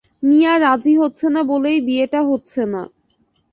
[0.23, 2.81] মিয়া রাজি হচ্ছে না বলেই বিয়েটা হচ্ছে না।